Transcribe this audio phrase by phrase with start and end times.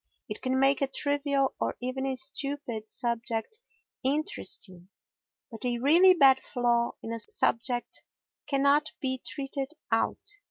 [0.27, 3.59] It can make a trivial, or even a stupid, subject
[4.03, 4.89] interesting,
[5.51, 8.01] but a really bad flaw in a subject
[8.47, 10.39] cannot be treated out.